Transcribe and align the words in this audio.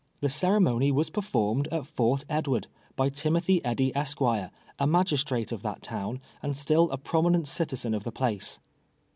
Tlie 0.19 0.31
ceremony 0.31 0.91
was 0.91 1.11
performed 1.11 1.67
at 1.71 1.85
Fort 1.85 2.25
Edward, 2.27 2.65
by 2.95 3.09
Timothy 3.09 3.63
Eddy, 3.63 3.95
Esq., 3.95 4.19
a 4.19 4.87
magistrate 4.87 5.51
of 5.51 5.61
that 5.61 5.83
town, 5.83 6.19
and 6.41 6.57
still 6.57 6.89
a 6.89 6.97
prominent 6.97 7.47
citizen 7.47 7.93
of 7.93 8.03
the 8.03 8.11
place. 8.11 8.57